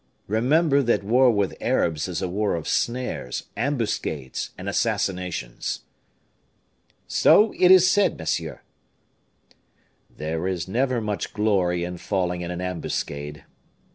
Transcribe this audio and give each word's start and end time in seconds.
Remember 0.25 0.81
that 0.81 1.03
war 1.03 1.29
with 1.29 1.55
Arabs 1.61 2.07
is 2.07 2.23
a 2.23 2.27
war 2.27 2.55
of 2.55 2.67
snares, 2.67 3.43
ambuscades, 3.55 4.49
and 4.57 4.67
assassinations." 4.67 5.81
"So 7.07 7.53
it 7.55 7.69
is 7.69 7.87
said, 7.87 8.17
monsieur." 8.17 8.61
"There 10.09 10.47
is 10.47 10.67
never 10.67 11.01
much 11.01 11.33
glory 11.35 11.83
in 11.83 11.97
falling 11.97 12.41
in 12.41 12.49
an 12.49 12.61
ambuscade. 12.61 13.43